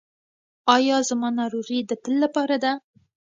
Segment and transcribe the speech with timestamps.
[0.75, 2.71] ایا زما ناروغي د تل لپاره ده؟